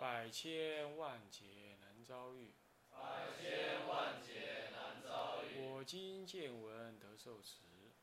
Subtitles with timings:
[0.00, 2.54] 百千万劫难遭遇。
[2.90, 2.98] 百
[3.38, 5.60] 千万劫难遭遇。
[5.60, 7.58] 我今见闻得受持，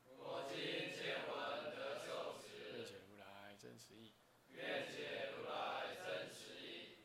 [0.06, 0.56] 我今
[0.94, 4.14] 见闻得受持，愿解如来真实义。
[4.50, 6.98] 愿解如来真实义。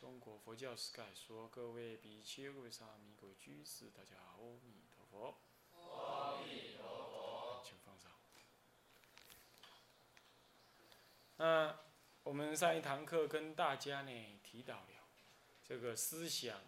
[0.00, 5.38] 中国佛教史概说，各位比丘、各位沙弥、各位居士，大家好，阿弥陀佛。
[5.74, 7.62] 阿弥陀佛。
[7.62, 8.10] 请放上。
[11.36, 11.78] 那
[12.22, 14.86] 我们上一堂课跟大家呢提到了
[15.66, 16.58] 这个思想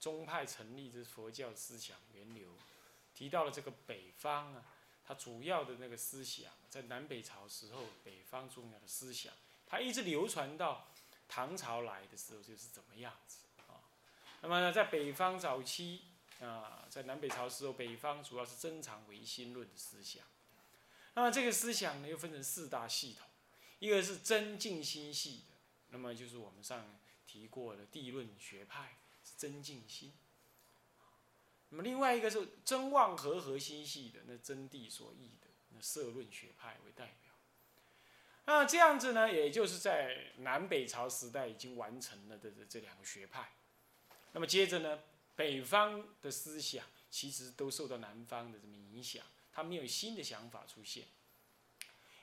[0.00, 2.48] 宗派成立之佛教思想源流，
[3.14, 4.64] 提到了这个北方啊，
[5.04, 9.32] 它主要的那个思想在南北朝时候北方重要的思想，
[9.66, 10.88] 它一直流传到
[11.28, 13.86] 唐朝来的时候就是怎么样子啊？
[14.40, 16.02] 那么呢，在北方早期
[16.40, 20.24] 啊，在南北朝时候，北方主要是增长唯心论的思想。
[21.14, 23.27] 那么这个思想呢，又分成四大系统，
[23.78, 25.54] 一个是真净心系的，
[25.90, 30.12] 那么就是我们上提过的地论学派是真净心。
[31.70, 37.32] 那么另外一个是真妄合核心系的，那真谛所译的那社论学派为代表。
[38.46, 43.52] 那这样子呢，也就是在南北朝时代已经完成了的这这两个学派。
[44.32, 44.98] 那么接着呢，
[45.36, 51.06] 北方的思想其实都受到南方的这么影响，他没有新的想法出现。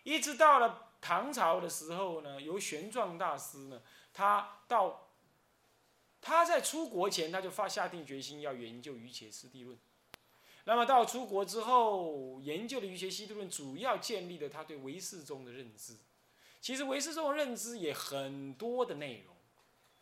[0.06, 3.82] 一直到了唐朝的时候呢，由玄奘大师呢，
[4.14, 5.10] 他到
[6.22, 9.78] 他在出国前他就发下定决心要研究瑜伽师地论。
[10.64, 15.98] 那么到出国之后，研究的瑜伽师地论主要建立了他对唯识宗的认知。
[16.62, 19.36] 其实唯识宗的认知也很多的内容，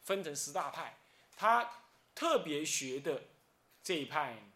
[0.01, 0.97] 分成十大派，
[1.35, 1.69] 他
[2.13, 3.23] 特别学的
[3.81, 4.51] 这一派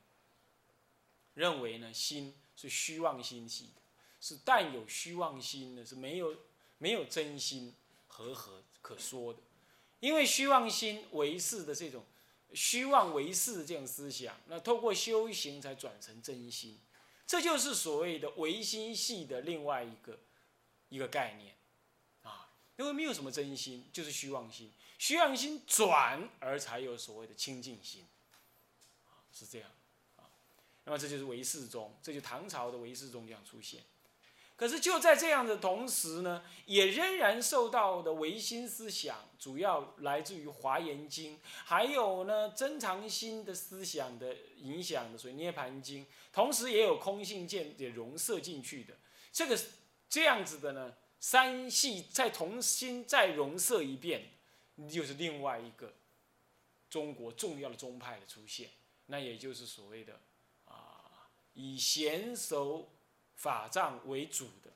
[1.33, 3.81] 认为呢，心是虚妄心系的，
[4.27, 6.35] 是但有虚妄心的，是没有
[6.79, 7.73] 没有真心
[8.09, 9.39] 和合可说的。
[10.01, 12.03] 因为虚妄心唯识的这种
[12.53, 16.77] 虚妄唯识的这种思想，那透过修行才转成真心，
[17.25, 20.19] 这就是所谓的唯心系的另外一个
[20.89, 21.55] 一个概念
[22.23, 22.49] 啊。
[22.75, 28.05] 因为没有什么真心，就是虚妄心，虚妄心转而才有所谓的清净心，
[29.31, 29.71] 是这样
[30.17, 30.27] 啊。
[30.83, 33.81] 那么这就是唯识宗，这就唐朝的唯识宗这样出现。
[34.57, 46.03] 可是就在这样的同时呢，也仍然受到的唯心思想，主要来自于《华严经》，还有呢真常心的思想的影响的，所以《涅盘经》，
[46.34, 48.96] 同时也有空性见也融摄进去的。
[49.31, 49.56] 这个
[50.09, 54.31] 这样子的呢，三系再同心再融摄一遍，
[54.90, 55.94] 又是另外一个
[56.90, 58.72] 中国重要的宗派的出现。
[59.06, 60.19] 那也就是所谓的
[60.66, 62.90] 啊，以贤守。
[63.37, 64.71] 法藏为主的，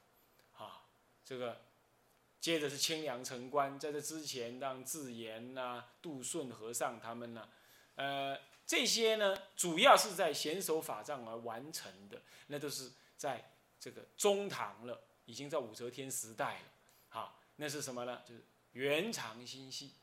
[0.57, 0.83] 啊，
[1.25, 1.59] 这个
[2.39, 7.49] 接着是清凉城关，在这之前，让智严呐、杜顺和尚他们呢，
[7.95, 18.21] 呃，这些呢，主要是在贤守法藏而完成的，那都是在这个中唐了，已经在武则天时代了，啊，那是什么呢？
[18.25, 19.93] 就是元长心系。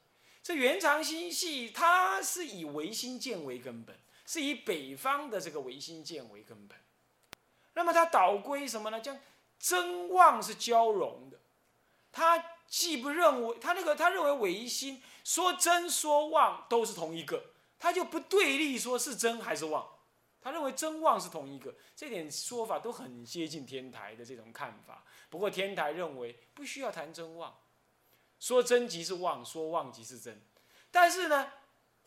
[0.43, 3.97] 这元长心系，它是以唯心见为根本，
[4.27, 6.79] 是以北方的这个唯心见为根本。
[7.79, 9.01] 那么他导归什么呢？
[9.01, 9.17] 将
[9.57, 11.39] 真妄是交融的，
[12.11, 17.41] 他既不认为他那个他认为唯心说真说妄都是同一个，
[17.79, 19.89] 他就不对立说是真还是妄，
[20.41, 25.05] 他认为真妄是同一个，这点说法都很接近天台的这种看法。
[25.31, 27.57] 不过天台认为不需要谈真妄，
[28.41, 30.43] 说真即是妄，说妄即是真。
[30.91, 31.53] 但是呢，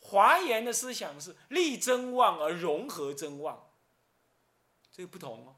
[0.00, 3.70] 华严的思想是立真妄而融合真妄，
[4.90, 5.56] 这个不同哦。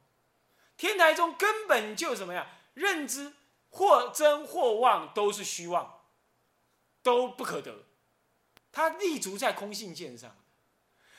[0.77, 2.47] 天台中根本就什么呀？
[2.75, 3.33] 认知
[3.71, 6.01] 或真或妄都是虚妄，
[7.03, 7.85] 都不可得。
[8.73, 10.37] 他立足在空性见上，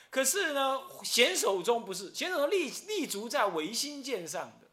[0.09, 4.67] 可是呢，显手中不是，显手中立立足在唯心见上的，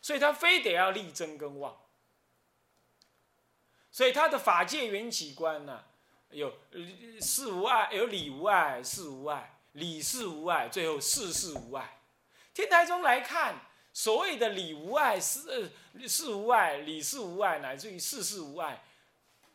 [0.00, 1.76] 所以他非得要立真跟妄。
[3.90, 5.84] 所以他的法界缘起观呢，
[6.30, 6.56] 有
[7.20, 12.00] 事无碍，有理无碍，事无碍，理事无碍，最后事事无碍。
[12.54, 13.67] 天台中来看。
[13.98, 15.72] 所谓的理无碍，事
[16.06, 18.80] 事无碍，理事无碍，乃至于事事无碍，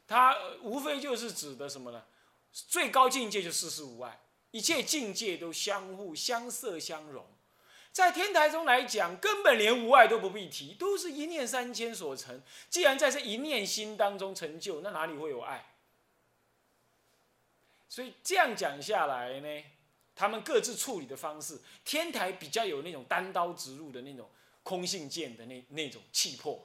[0.06, 2.04] 它无非就是指的什么呢？
[2.52, 4.20] 最高境界就事事无碍，
[4.52, 7.26] 一切境界都相互相摄相融。
[7.94, 12.42] 在天台中来讲，根本连无碍都不必提，都是一念三千所成。
[12.70, 15.74] 既然在这一念心当中成就，那哪里会有爱？
[17.88, 19.64] 所以这样讲下来呢，
[20.16, 24.30] 他们各自处理的方式，天台比较有那种单刀直入的那种
[24.62, 26.64] 空性见的那那种气魄，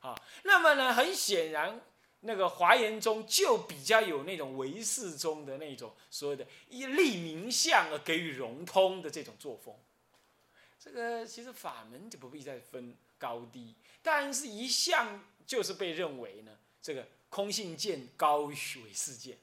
[0.00, 1.80] 啊，那么呢，很显然，
[2.20, 9.74] 那个华严宗就比较有那种唯识宗的那种所谓的以立名相而给予融通的这种作风。
[10.78, 16.52] 这个其实法门就不必再分高低，但是一向就是被认为呢，
[16.82, 18.54] 这个空性见高于
[18.84, 19.38] 唯识见。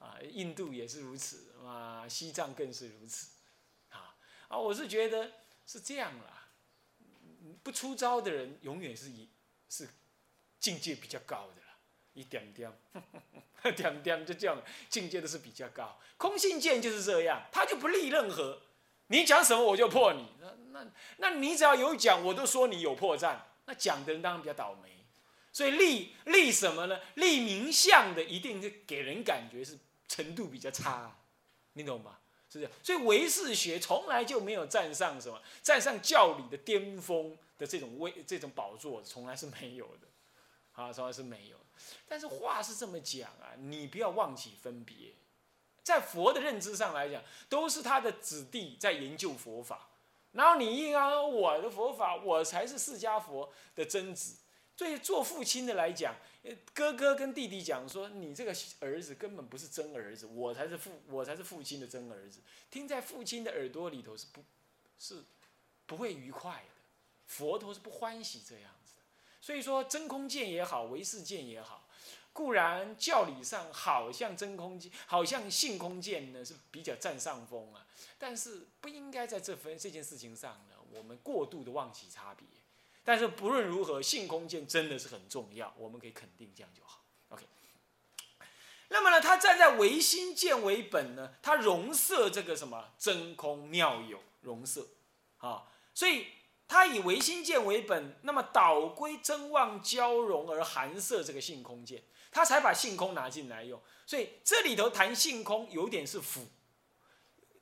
[0.00, 3.28] 啊，印度也是如此啊，西藏更是如此，
[3.90, 4.16] 啊
[4.48, 5.30] 啊，我是觉得
[5.66, 6.48] 是这样啦，
[7.62, 9.28] 不出招的人永远是以
[9.68, 9.86] 是
[10.58, 11.76] 境界比较高的啦，
[12.14, 12.72] 一点点，
[13.76, 16.00] 点点就这样，境界都是比较高。
[16.16, 18.62] 空性见就是这样，他就不立任何，
[19.08, 23.36] 你讲什么我就破你，那那那你只要有讲，我都说你有破绽，
[23.66, 24.88] 那讲的人当然比较倒霉。
[25.52, 26.98] 所以立立什么呢？
[27.16, 29.78] 立名相的一定是给人感觉是。
[30.10, 31.16] 程度比较差，
[31.74, 32.18] 你懂吗？
[32.52, 40.08] 是这样，所以唯识学从来就没有站上什么站上教理的巅峰的这种位这种宝座，从来是没有的，
[40.72, 41.56] 啊，从来是没有。
[42.08, 45.14] 但是话是这么讲啊，你不要忘记分别，
[45.84, 49.90] 在佛的认知上来讲，都是他的子弟在研究佛法，
[50.32, 54.38] 然后你硬要我的佛法，我才是释迦佛的真子。
[54.76, 56.16] 对做父亲的来讲，
[56.72, 62.40] 哥哥跟弟弟讲说：“你这个儿子根本不是真儿子，我才是父，我才是父亲的真儿子。”
[62.70, 64.42] 听在父亲的耳朵里头是不，
[64.98, 65.22] 是
[65.84, 66.74] 不会愉快的。
[67.26, 69.02] 佛陀是不欢喜这样子的。
[69.42, 71.86] 所以说真空见也好，唯识见也好，
[72.32, 77.86] 固然教理上好像真空见，好像性空见呢是比较占上风啊，
[78.18, 82.46] 但是不应该在这分这件事情上呢，我们过度的忘记差别。
[83.02, 87.02] 但是不论如何，性空见真的是很重要，我们可以肯定这样就好。
[87.30, 87.44] OK。
[88.88, 94.86] 那么呢，他站在唯心见为本呢，他容摄这个什么真空妙有容摄，
[95.38, 95.64] 啊，
[95.94, 96.26] 所以
[96.68, 103.80] 他以唯心见为本，那么导归真妄交融而含摄这个性空见，他才把性空拿进来用。
[104.06, 106.48] 所以这里头谈性空有点是辅，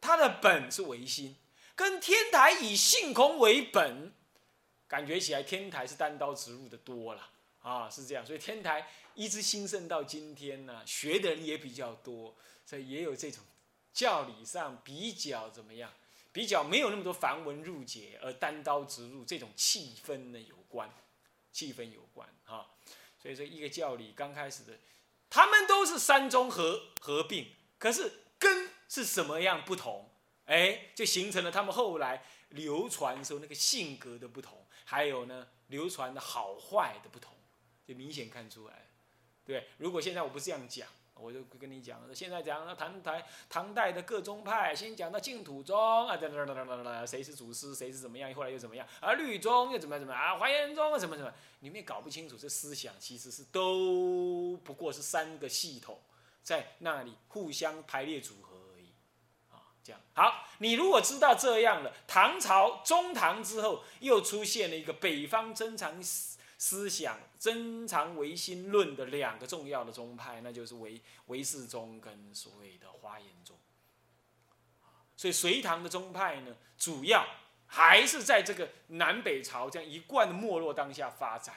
[0.01, 1.37] 他的本是唯心，
[1.77, 4.15] 跟天台以性空为本。
[4.89, 7.31] 感觉起来天台是单刀直入的多了
[7.61, 13.45] 啊，是这样，所以天台一直兴盛到今天呢，学的人也比较多，所以也有这种
[13.93, 15.93] 教理上比较怎么样，
[16.33, 20.91] 比较没有那么多繁文缛节而单刀直入这种气氛呢有关，
[21.53, 22.67] 气氛有关啊，
[23.21, 24.73] 所以说一个教理刚开始的，
[25.29, 27.49] 他们都是三中合合并，
[27.79, 30.09] 可是根是什么样不同，
[30.49, 34.59] 哎，就形成了他们后来流传时候那个性格的不同。
[34.85, 37.35] 还有呢，流传的好坏的不同，
[37.87, 38.87] 就明显看出来，
[39.45, 50.01] 对如果现在我不这样讲，我就跟你讲，现在讲唐台唐代的各宗派，先讲到净土宗啊，等等等等等等，谁是祖师，谁是怎么样，后来又怎么样，而律宗又怎么样？
[50.01, 50.23] 怎么样？
[50.23, 51.31] 啊，华严宗什，么什么，
[51.61, 56.01] 你们也搞不清楚，这思想其实是都不过是三个系统
[56.43, 58.48] 在那里互相排列组合。
[60.15, 73.57] 好，你如果知道这样了，唐朝中唐之后又出现了一个北方珍藏思想、珍藏唯心论的两个重要的宗派，那就是唯唯识宗跟所谓的华严宗。
[75.17, 77.27] 所以隋唐的宗派呢，主要
[77.67, 81.55] 还是在这个南北朝这样一贯的没落当下发展。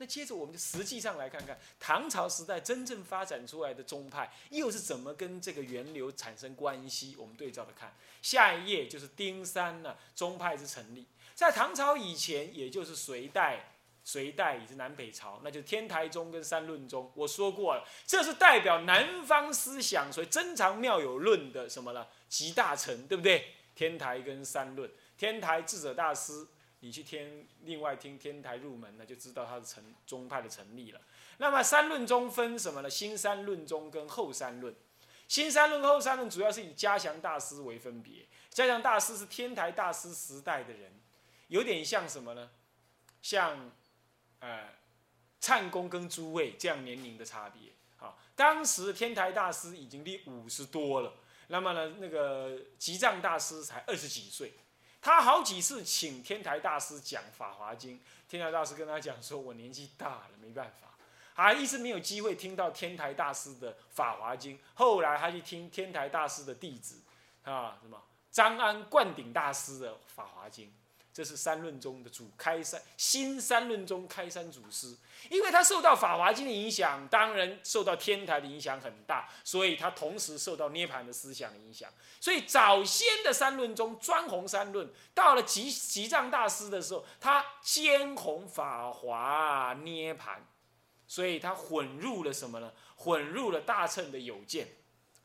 [0.00, 7.14] 那接着我们就实际上来看看唐朝时代真正发展出来的宗派又是怎么跟这个源流产生关系？
[7.18, 17.12] 我们对照的看，下一页就是丁三呢宗派之成立，在唐朝以前，也就是隋代，隋代以及南北朝，那就天台宗跟三论宗。
[17.14, 22.06] 我说过了，这是代表南方思想，所以珍藏妙有论的什么呢？
[22.26, 23.52] 集大成，对不对？
[23.74, 26.46] 天台跟三论，天台智者大师。
[26.80, 31.00] 你去天另外听天台入门呢，就知道它的成宗派的成立了。
[31.38, 32.90] 那么三论中分什么呢？
[32.90, 34.74] 新三论中跟后三论。
[35.28, 38.26] 新三论后三论主要是以嘉祥大师为分别。
[38.48, 40.92] 嘉祥大师是天台大师时代的人，
[41.48, 42.50] 有点像什么呢？
[43.22, 43.70] 像，
[44.40, 44.68] 呃，
[45.38, 47.70] 灿公跟诸位这样年龄的差别。
[47.96, 51.14] 好，当时天台大师已经第五十多了，
[51.48, 54.54] 那么呢，那个吉藏大师才二十几岁。
[55.00, 60.88] 他好几次请天台大师讲《法华经》，天台大师跟他讲说：“我年纪大了，没办法。”
[61.32, 67.00] 还一直没有机会听到天台大师的《法华经》，后来他去听天台大师的弟子
[67.44, 70.68] 啊，什么张安灌顶大师的《法华经》。
[71.20, 74.96] 这是三论中的主开山新三论中开山祖师，
[75.28, 81.92] 因为他受到《法华经》的影响，当然受到天台的影响很大，所以他同时受到涅盘的思想的影响。
[82.18, 90.46] 所以早先的三论中专弘三论，到了吉吉藏大师的时候，他兼弘法华涅盘，
[91.06, 92.72] 所以他混入了什么呢？
[92.96, 94.66] 混入了大乘的有见，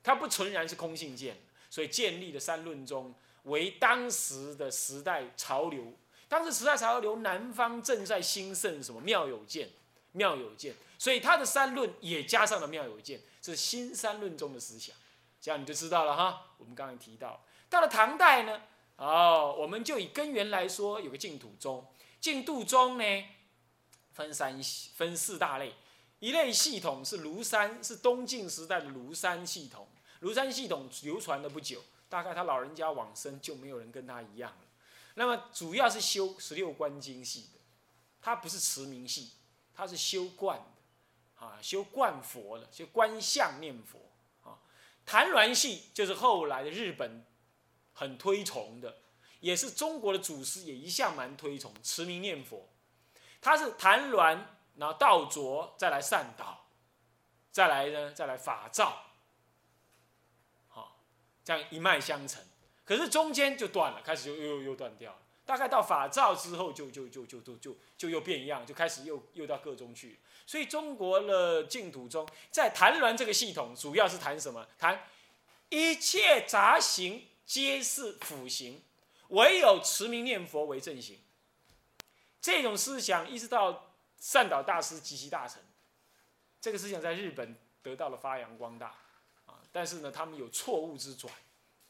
[0.04, 3.16] 他不纯然是空性见，所以建立了三论中。
[3.46, 5.94] 为当时的时代潮流，
[6.28, 9.70] 当时时代潮流，南方正在兴盛什么妙有见，
[10.12, 14.96] 妙有见，所以他的三论也加上了妙有见，是新三论中的思想，
[15.40, 16.56] 这样你就知道了哈。
[16.58, 18.62] 我们刚刚提到，到了唐代呢，
[18.96, 21.86] 哦，我们就以根源来说，有个净土宗，
[22.20, 23.26] 净土宗呢
[24.14, 24.60] 分三
[24.96, 25.76] 分四大类，
[26.20, 29.88] 一类系统是庐山，是东晋时代的庐山系统，
[30.22, 31.84] 庐山系统流传了不久。
[32.10, 34.68] 大概他老人家往生就没有人跟他一样了。
[35.16, 37.60] 那么主要是修十六观经系的，
[38.22, 39.32] 他不是持名系，
[39.74, 44.00] 他是修观的，啊，修观佛的，修观相念佛
[44.44, 44.60] 啊。
[45.06, 47.26] 谭鸾系就是后来的日本
[47.94, 48.98] 很推崇的，
[49.40, 52.68] 也是中国的祖师也一向蛮推崇持名念佛。
[53.40, 54.44] 他是谭鸾，
[54.76, 56.66] 然后道卓，再来善导，
[57.52, 59.02] 再来呢，再来法照。
[61.46, 62.44] 这样一脉相承，
[62.84, 65.20] 可是中间就断了，开始又又又断掉了。
[65.46, 70.20] 大概到法照之后，就就就就就就就又变样，就开始又又到各中去。
[70.48, 74.68] 所以中国的净土中，在谈鸾这个系统，主要是谈什么？
[74.80, 75.08] 谈
[75.70, 78.82] 一切杂行皆是辅行，
[79.28, 81.20] 唯有持名念佛为正行。
[82.42, 85.62] 这种思想一直到善导大师及其大成，
[86.60, 88.96] 这个思想在日本得到了发扬光大。
[89.76, 91.30] 但是呢，他们有错误之转，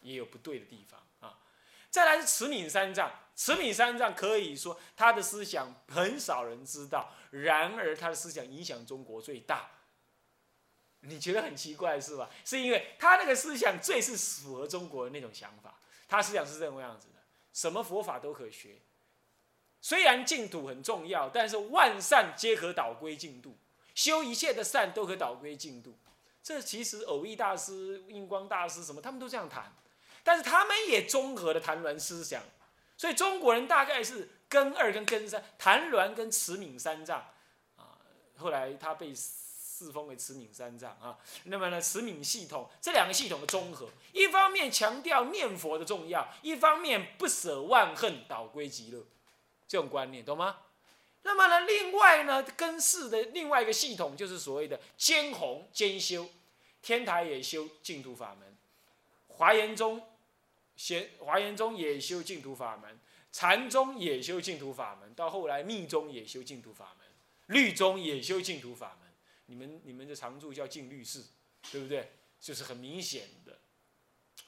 [0.01, 1.37] 也有不对的地方啊。
[1.91, 9.69] 再来是慈悯三藏，慈悯三藏可以说他的思想很少人知道，然而他的思想影响中国最大。
[11.01, 12.27] 你觉得很奇怪是吧？
[12.43, 15.77] 是因为他那个思想最是符合中国的那种想法。
[16.07, 17.19] 他思想是这种样子的：
[17.53, 18.81] 什么佛法都可学，
[19.79, 23.55] 虽然净土很重要，但是万善皆可导归净土，
[23.93, 25.95] 修一切的善都可导归净土。
[26.45, 29.73] 这其实偶益大师、印光大师什么，他们都这样谈，
[30.23, 32.39] 但是他们也综合了谭鸾思想，
[32.95, 37.17] 所以中国人大概是根二跟根三，谭鸾跟慈悯三藏，
[37.77, 37.97] 啊，
[38.37, 41.17] 后来他被赐封为慈悯三藏啊。
[41.45, 49.03] 那么呢，慈悯系统这两个系统的综合，一方面强调念佛的重要，一方面不舍万恨倒归极乐，
[49.67, 50.57] 这种观念懂吗？
[51.27, 56.29] 那么呢，另外呢，根四的另外一个系统就是所谓的兼弘兼修，
[56.83, 58.55] 天台也修净土法门，
[59.27, 60.03] 华严宗，
[60.75, 62.99] 贤华严宗也修净土法门，
[63.31, 67.07] 禅宗也修净土法门，到后来密宗也修净土法门，
[67.47, 69.11] 律宗也修净土法门。
[69.47, 71.25] 你们你们的常住叫净律寺，
[71.71, 72.11] 对不对？
[72.39, 73.57] 就是很明显的，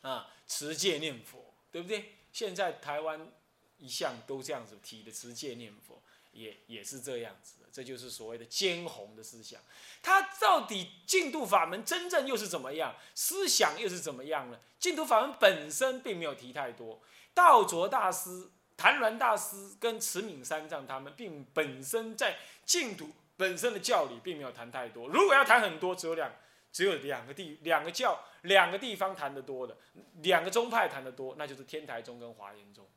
[0.08, 2.18] 啊，持戒念佛，对不对？
[2.32, 3.32] 现在台湾
[3.80, 6.00] 一向都这样子提的持戒念佛。
[6.38, 9.60] 也也是这样子的，这就是所谓的兼弘的思想。
[10.04, 12.96] 它到底净土法门真正又是怎么样？
[13.16, 14.60] 思想又是怎么样呢？
[14.80, 17.02] 净土法门本身并没有提太多。
[17.34, 25.08] 道卓大师、谭鸾大师跟慈悯三藏他们，并本身在净土本身的教理并没有谈太多。
[25.08, 26.32] 如果要谈很多，只有两
[26.72, 29.76] 只有两个地两个教两个地方谈得多的，
[30.22, 32.88] 两个宗派谈得多，那就是天台宗跟华严宗。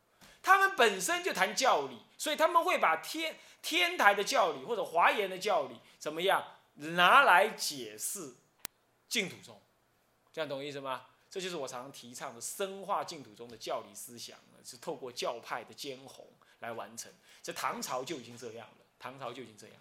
[0.43, 6.43] 他们本身就谈教理，所以他们会把天天台的教理或者华严的教理怎么样
[6.75, 8.35] 拿来解释
[9.09, 9.61] 净土宗，
[10.33, 11.07] 这样懂意思吗？
[11.31, 16.27] 这就是我常常提倡的深化净土中的教理思想，是透过教派的兼弘
[16.59, 17.13] 来完成。
[17.43, 19.77] 这唐朝就已经这样了，唐朝就已经这样。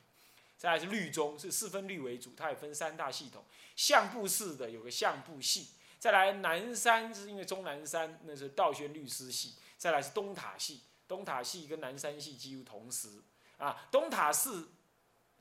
[0.57, 3.43] 再来是律宗，是四分律为主，它也分三大系统，
[3.75, 5.69] 相部式的有个相部系。
[5.97, 9.55] 再来南山是因为终南山那是道宣律师系。
[9.79, 13.07] 再来是东塔系，东塔系跟南山系几乎同时
[13.57, 13.87] 啊。
[13.89, 14.65] 东塔是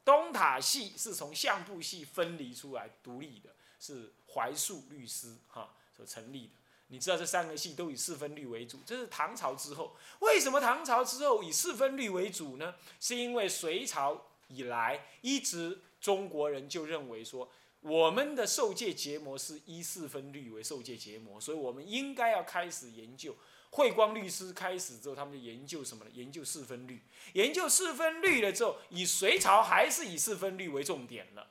[0.04, 6.52] 东塔系是从相部系分离出来独立的，是怀素律师哈所成立的。
[6.86, 9.96] 你知道这三个系都以四分律为主，这是唐朝之后。
[10.20, 12.76] 为什么唐朝之后以四分律为主呢？
[13.00, 23.36] 是因为隋朝以来一直中国人就认为说，我们的受戒结膜是依四分律为受戒结膜，所以我们应该要开始研究。
[23.70, 26.10] 慧光律师开始之后，他们就研究什么呢？
[26.14, 27.02] 研究四分律。
[27.34, 31.46] 研究四分律了之后，以隋朝还是以四分律为重点了。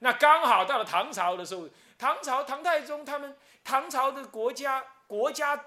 [0.00, 1.68] 那刚好到了唐朝的时候，
[1.98, 5.64] 唐朝唐太宗他们唐朝的国家国家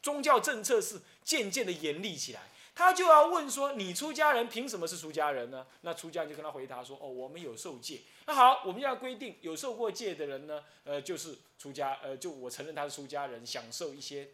[0.00, 2.40] 宗教政策是渐渐的严厉起来。
[2.74, 8.00] 他就要问说：“你出家人凭什么是出家人呢？”那出家人就跟他回答说：“哦，我们有受戒。
[8.24, 14.26] 那好，我们要规定有受过戒的人呢，呃，就是出家，呃，就我承认他是出家人，享受一些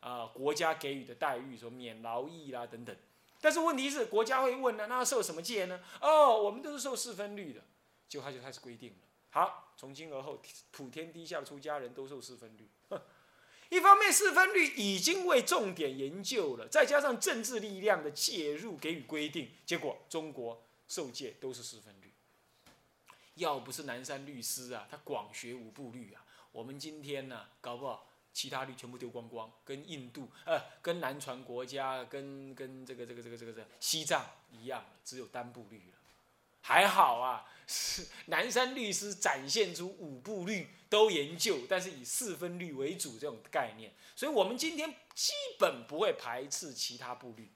[0.00, 2.96] 啊国家给予的待遇，说免劳役啦等等。
[3.40, 5.80] 但是问题是，国家会问呢，那要受什么戒呢？
[6.00, 7.62] 哦，我们都是受四分律的，
[8.08, 8.96] 就他就开始规定了。
[9.30, 10.42] 好，从今而后，
[10.72, 12.68] 普天低下出家人都受四分律。
[13.70, 22.12] ”一方面四分律已经为重点研究了，再加上政治力量的介入给予规定，结果中国受戒都是四分律。
[23.36, 35.98] 要不是南山律师啊，他广学五部律啊，我们今天呢，搞不好其他律全部丢光光，跟印度呃，跟南传国家，跟跟这个这个这个这个西藏一样，只有单部律了。
[36.62, 40.68] 还好啊，是南山律师展现出五部律。
[40.90, 47.48] 都研究，但是以四分律为主这种概念，所以我们今天基本不会排斥其他部律，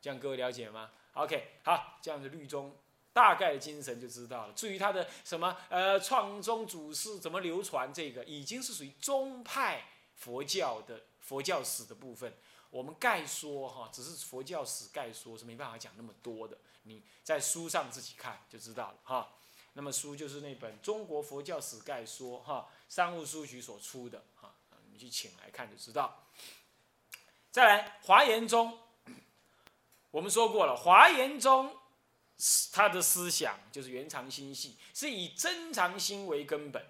[0.00, 2.76] 这样各位了解吗？OK，好，这样的律宗
[3.12, 4.52] 大概的精神就知道了。
[4.54, 9.84] 至于他的什么呃创宗祖师怎么流传，这个已经是属于宗派
[10.14, 12.32] 佛教的佛教史的部分，
[12.70, 19.32] 我们概说哈，只是佛教史概说，是没办法讲那么多的，你在书上自己看就知道了哈。
[19.74, 24.52] 那么书就是那本《中国佛教史概说》哈，商务书局所出的哈，
[24.90, 26.24] 你去请来看就知道。
[27.52, 28.76] 再来，华严宗，
[30.10, 31.76] 我们说过了，华严宗
[32.72, 36.84] 他的思想就是圆常心系，是以真常心为根本。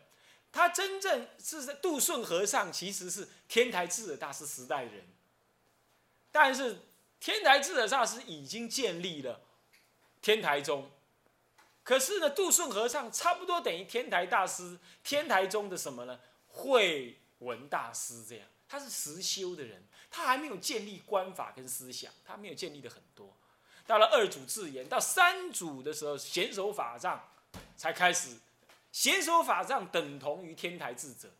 [0.51, 5.07] 他真正是杜顺和尚，其实是天台智者大师时代人，
[6.33, 6.81] 但是
[7.21, 9.41] 天台智者大师已经建立了
[10.21, 10.91] 天台宗。
[11.85, 16.19] 可是呢，杜顺和尚差不多等于天台大师，天台宗的什么呢？
[16.49, 23.35] 慧文大师这样，他是实修的人，他还没有建立观法跟思想，他没有建立的很多。
[23.89, 27.19] 到了二祖智言，到三祖的时候，显手法藏
[27.75, 28.37] 才开始，
[28.93, 31.31] 显手法藏等同于天台智者，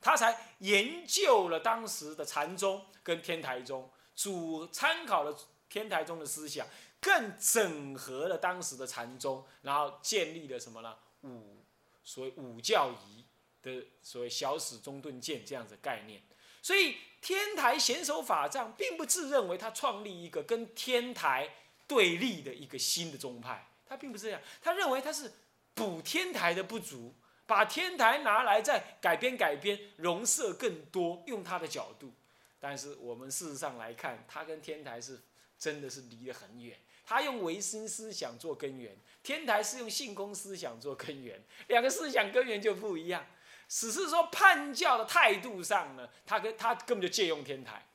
[0.00, 5.36] 他才研究了当时的禅宗跟天台宗，主参考了
[5.68, 6.64] 天台宗的思想。
[6.98, 10.96] 更整合了当时的禅宗，然后建立了什么呢？
[11.22, 11.62] 五
[12.02, 13.24] 所谓五教仪
[13.62, 16.20] 的所谓小史中顿渐这样子概念。
[16.62, 21.48] 所以天台显手法藏并不自认为他创立一个跟天台
[21.86, 24.40] 对立的一个新的宗派，他并不是这样。
[24.60, 25.32] 他认为他是
[25.74, 27.14] 补天台的不足，
[27.46, 32.12] 把天台拿来再改编改编，容色更多，用他的角度。
[32.58, 35.20] 但是我们事实上来看，他跟天台是
[35.58, 36.76] 真的是离得很远。
[37.04, 43.24] 他用唯心思想做根源，天台是用性空思想做根源，两个思想根源就不一样。
[43.68, 47.86] 只是说判教的态度上呢，他跟他根本就借用天台，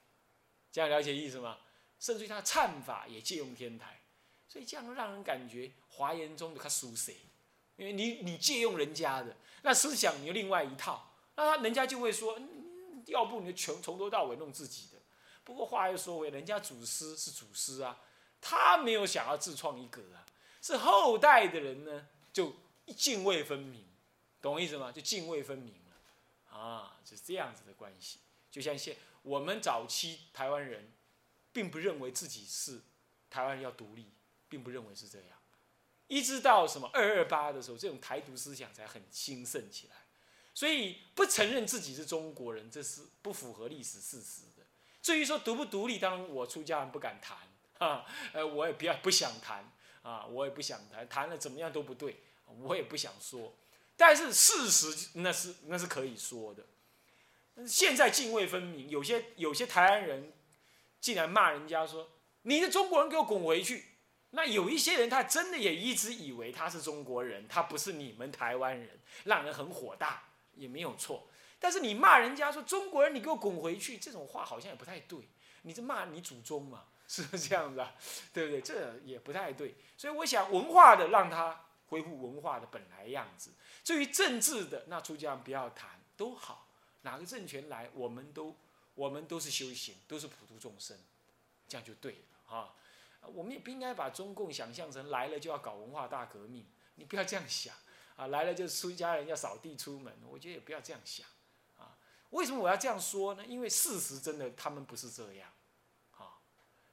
[0.71, 1.57] 这样了解意思吗？
[2.01, 4.01] 甚至于他忏法也借用天台，
[4.49, 7.15] 所以这样让人感觉华严宗的他属谁？
[7.77, 12.37] 因为你你借用人家的那思想，你又另外一套，那他人家就会说，
[13.05, 14.99] 要不你就全从头到尾弄自己的。
[15.43, 18.01] 不过话又说回，人家祖师是祖师啊。
[18.43, 20.25] 他没有想要自创一格啊，
[20.63, 22.55] 是后代的人呢就
[22.87, 23.85] 泾渭分明，
[24.41, 24.91] 懂我意思吗？
[24.91, 28.17] 就泾渭分明了，啊，就是这样子的关系。
[28.49, 30.91] 就像现我们早期台湾人，
[31.53, 32.81] 并不认为自己是
[33.29, 34.11] 台湾要独立，
[34.49, 35.27] 并不认为是这样。
[36.07, 39.95] 一直到什么二二八的时候，这种台独思想才很兴盛起来。
[40.53, 44.65] 所以不承认自己是中国人，这是不符合历史事实的。
[45.01, 47.37] 至于说独不独立，当然我出家人不敢谈。
[47.77, 52.21] 啊，呃，我也不要不想谈，啊，我也不想谈，谈了怎么样都不对，
[52.59, 53.55] 我也不想说。
[53.95, 56.63] 但是事实那是那是可以说的。
[57.65, 60.31] 现在泾渭分明，有些有些台湾人
[61.01, 62.09] 竟然骂人家说
[62.43, 63.85] ：“你的中国人给我滚回去！”
[64.33, 71.27] 那有一些人他真的也一直以为他是中国人，他不是你们台湾人，让人很火大，也没有错。
[71.59, 75.19] 但是你骂人家说中国人，你给我滚回去，这种话好像也不太对。
[75.63, 76.85] 你这骂你祖宗嘛？
[77.11, 77.93] 是不是这样子啊？
[78.31, 78.61] 对不对？
[78.61, 79.75] 这也不太对。
[79.97, 83.51] 所以我想，文化的让他恢复文化的本来样子。
[83.83, 86.69] 至于政治的，那出家不要谈，都好。
[87.01, 88.55] 哪个政权来，我们都
[88.95, 90.97] 我们都是修行，都是普度众生，
[91.67, 92.75] 这样就对了啊。
[93.33, 96.65] 我们也不应该把中共想象成来了就要搞文化大革命。
[96.95, 97.73] 你不要这样想
[98.15, 98.27] 啊！
[98.27, 101.25] 来了就出家人要扫地出门，我觉得也不要这样想
[101.77, 101.97] 啊。
[102.31, 103.45] 为什么我要这样说呢？
[103.45, 105.49] 因为事实真的他们不是这样，
[106.11, 106.37] 啊，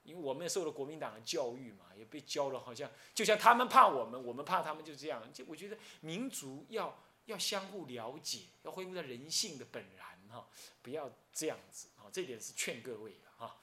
[0.04, 5.22] 因为我们也受了国民党的教育嘛，也被教了，好像就像他们怕我们，我们怕他们，就这样。
[5.32, 10.46] 就我觉得民族要要相互了解，要恢复到人性的本然哈，
[10.82, 13.56] 不要这样子啊，这点是劝各位的哈，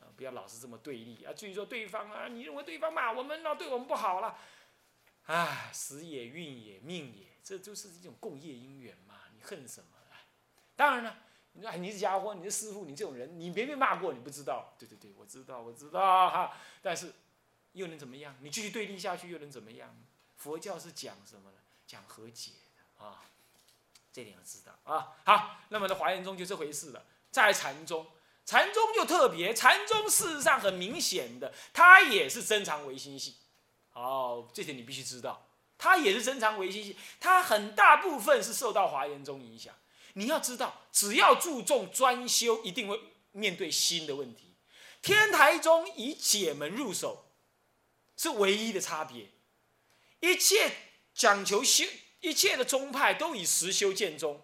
[0.00, 1.32] 啊，不要老是这么对立啊。
[1.32, 4.38] 至于说对方啊，你认为对方骂我们了，对我们不好了，
[5.26, 9.86] 唉，时也，运也，命也，这就是一种共业因缘嘛，你恨什么？
[10.74, 11.18] 当然了，
[11.52, 14.74] 你说哎，你是家伙，你是师傅，你这种人，你别被骂过，你不知道。
[14.78, 16.56] 对对对，我知道，我知道哈。
[16.80, 17.12] 但是
[17.72, 18.34] 又能怎么样？
[18.40, 19.94] 你继续对立下去又能怎么样？
[20.36, 21.58] 佛教是讲什么呢？
[21.86, 23.22] 讲和解的啊，
[24.12, 25.16] 这点要知道啊。
[25.24, 27.04] 好，那么的华严宗就这回事了。
[27.30, 28.06] 在禅宗，
[28.44, 33.36] 禅宗就特别，禅宗事实上很明显的，它也是真常唯心系。
[33.92, 35.48] 哦，这点你必须知道，
[35.78, 39.74] 它也是真常唯心系，它很大部分是受到华严宗影响。
[40.14, 43.00] 你要知道，只要注重专修，一定会
[43.32, 44.54] 面对新的问题。
[45.00, 47.32] 天台宗以解门入手，
[48.16, 49.30] 是唯一的差别。
[50.20, 50.70] 一切
[51.14, 51.84] 讲求修，
[52.22, 54.40] 一切的宗派都以实修见宗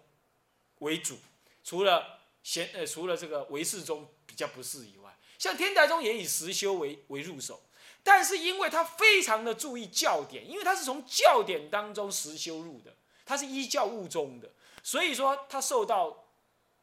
[0.79, 1.17] 为主，
[1.63, 7.61] 除了贤呃，除了这个唯识宗比较不是以外，像天台宗也以实修为为入手，
[8.03, 14.51] 但是因为他非常的注意教典，因为他是从教典当中实修入的，他是依教悟宗的。
[14.83, 16.27] 所以说，他受到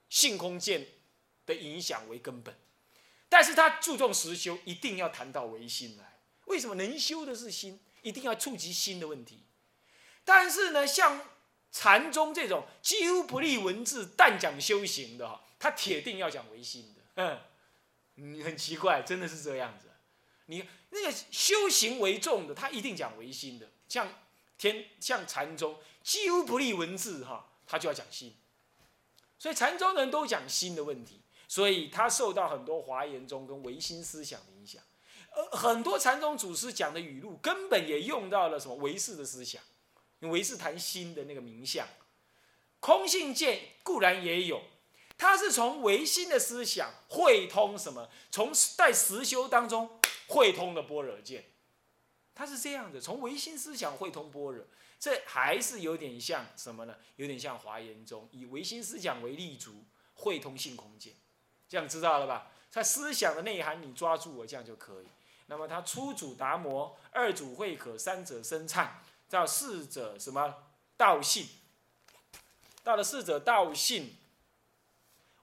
[0.08, 0.86] 性空见
[1.46, 2.54] 的影响为根本，
[3.28, 6.18] 但是他注重实修，一定要谈到唯心来。
[6.46, 7.80] 为什么能修的是心？
[8.02, 9.40] 一定要触及心的问题。
[10.26, 11.18] 但是呢，像
[11.72, 17.00] 禅宗这种几乎不立文字，但讲修行的哈，他铁定要讲唯心的。
[17.16, 17.40] 嗯，
[18.16, 19.88] 你很奇怪，真的是这样子。
[20.44, 23.66] 你那个修行为重的，他一定讲唯心的。
[23.88, 24.06] 像
[24.58, 27.52] 天，像禅宗几乎不立文字哈。
[27.68, 28.32] 他就要讲心，
[29.40, 34.80] 所以禅宗人都讲心的问题，所以他受到很多华严宗跟唯心思想的影响，
[35.34, 39.60] 呃，很多禅宗祖师讲的语录根本也用到了什么唯识的思想，
[40.20, 41.86] 唯识谈心的那个名相，
[42.80, 44.62] 空性见固然也有，
[45.18, 51.44] 他是从唯心的思想汇通什么，从在实修当中汇通的般若见，
[52.34, 54.64] 他是这样的，从唯心思想汇通般若。
[54.98, 56.96] 这还是有点像什么呢？
[57.16, 61.12] 有点像华严宗以唯心思想为立足，汇通性空间，
[61.68, 62.50] 这样知道了吧？
[62.72, 65.06] 他思想的内涵你抓住我，这样就可以。
[65.48, 68.88] 那么他初主达摩，二主慧可，三者生忏，
[69.28, 70.54] 到四者什么
[70.96, 71.48] 道信？
[72.82, 74.16] 到了四者道信，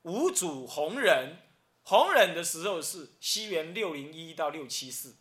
[0.04, 1.38] 五主弘忍，
[1.84, 5.16] 弘忍的时候是西元六零一到六七四，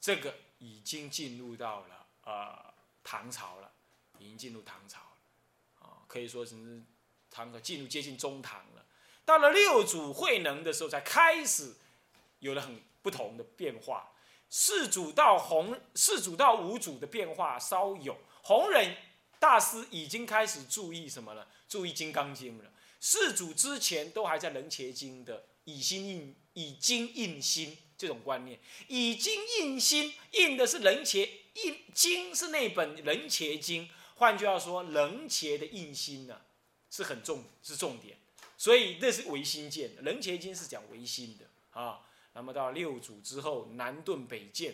[0.00, 2.64] 这个已经进入到了啊。
[3.04, 3.72] 唐朝了，
[4.18, 6.54] 已经进入唐朝了，啊，可以说是
[7.30, 8.84] 唐朝进入接近中唐了。
[9.24, 11.74] 到了六祖慧能的时候，才开始
[12.40, 14.12] 有了很不同的变化。
[14.50, 18.16] 四祖到弘，四祖到五祖的变化稍有。
[18.42, 18.96] 弘忍
[19.38, 21.46] 大师已经开始注意什么了？
[21.68, 22.72] 注意《金刚经》了。
[23.00, 28.58] 四祖之前都还在《楞伽经》的以心印，以经印心这种观念，
[28.88, 31.28] 以经印心，印的是楞伽。
[31.54, 36.40] 印经是那本《楞伽经》，换句话说，楞伽的印心呢
[36.90, 38.16] 是很重，是重点，
[38.56, 39.90] 所以那是唯心见。
[40.02, 41.44] 《楞伽经》是讲唯心的
[41.78, 42.00] 啊。
[42.38, 44.72] 那么到六祖之后，南顿北渐，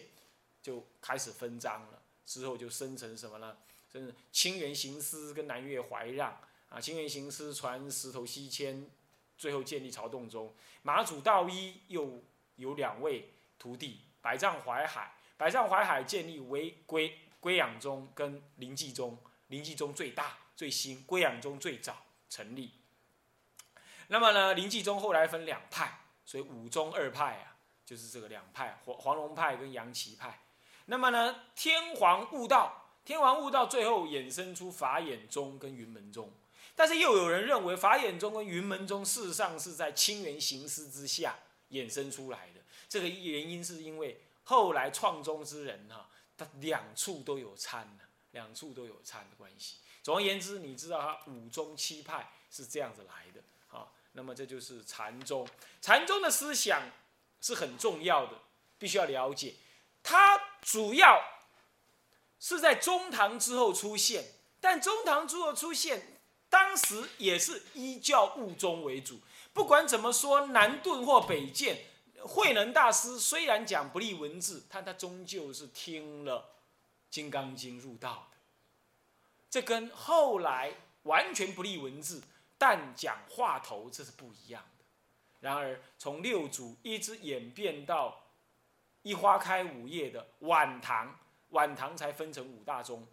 [0.62, 2.02] 就开始分章了。
[2.26, 3.56] 之后就生成什么呢？
[3.90, 6.78] 生清源行思跟南岳怀让啊。
[6.78, 8.90] 清源行思传石头西迁，
[9.38, 10.54] 最后建立曹洞宗。
[10.82, 12.22] 马祖道一又
[12.56, 15.14] 有两位徒弟，百丈怀海。
[15.38, 21.96] 百丈怀海建立为归归养宗跟灵济宗，灵济宗最大最新，归养宗最早
[22.28, 22.72] 成立。
[24.08, 27.53] 那么呢，灵济宗后来分两派，所以五宗二派啊，
[27.84, 30.40] 就是这个两派，黄黄龙派跟杨岐派。
[30.86, 36.32] 那么呢，天皇悟道，天皇悟道最后衍生出法眼宗跟云门宗，
[36.74, 41.36] 但是又有人认为法眼宗跟云门宗事实上是在清源行思之下
[41.70, 44.20] 衍生出来的，这个原因是因为。
[44.46, 49.76] 后来创宗之人哈，他两处都有参的，两处都有参的关系。
[50.02, 53.40] 总而言之，你知道他五宗七派是这样子来的
[53.74, 53.88] 啊。
[54.12, 55.48] 那么这就是禅宗，
[55.80, 56.82] 禅宗的思想
[57.44, 58.32] 是很重要的，
[58.78, 59.54] 必须要了解。
[60.02, 61.22] 它主要
[62.40, 64.24] 是在中唐之后出现，
[64.62, 69.20] 但中唐之后出现，当时也是依教悟宗为主。
[69.52, 71.84] 不管怎么说，南顿或北渐。
[72.22, 76.38] 慧能大师虽然讲不立文字，但他终究是听了
[77.10, 78.38] 《金刚经》入道的。
[79.50, 82.22] 这跟后来完全不立文字，
[82.56, 84.64] 但讲话头，这是不一样。
[85.44, 88.22] 然而，从六祖一直演变到
[89.02, 91.18] 一花开五叶的晚唐，
[91.50, 93.06] 晚唐才分成五大宗，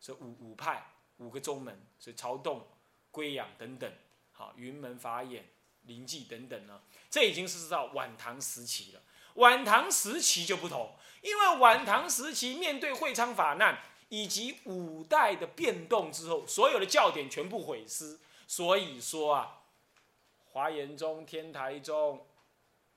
[0.00, 2.66] 是五五派五个宗门，所以曹洞、
[3.10, 3.92] 归养等等，
[4.32, 5.44] 好云门法眼、
[5.82, 9.02] 灵济等等呢，这已经是到晚唐时期了。
[9.34, 19.63] 晚唐时期就不同，因为晚唐时期面对会昌法难以及五代的变动之后，所有的教典全部毁失，所以说啊，
[20.54, 22.24] 华严宗、天台宗，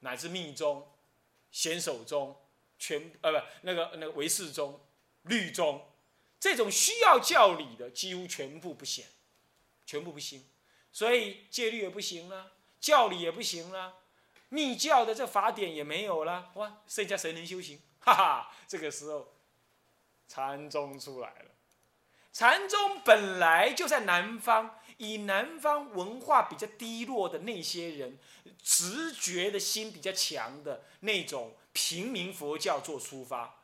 [0.02, 0.88] 乃至密宗、
[1.52, 2.40] 显首宗，
[2.78, 4.80] 全呃不那个那个唯识宗、
[5.24, 5.84] 律宗，
[6.40, 9.08] 这种需要教理的几乎全部不显，
[9.88, 10.46] 全部不行，
[10.92, 13.96] 所以戒律也不行了，教理也不行了。
[14.50, 16.84] 密教的这法典也没有了，哇！
[16.88, 17.82] 剩下谁能修行？
[18.00, 19.34] 哈哈，这个时候，
[20.28, 21.52] 禅宗出来了。
[22.38, 28.20] 禅宗本来就在南方，以南方文化比较低落的那些人，
[28.62, 33.57] 直觉的心比较强的那种平民佛教做出发，